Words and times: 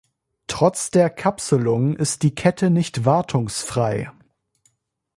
Trotz 0.47 0.89
der 0.89 1.11
Kapselung 1.11 1.95
ist 1.95 2.23
die 2.23 2.33
Kette 2.33 2.71
nicht 2.71 3.05
wartungsfrei. 3.05 4.11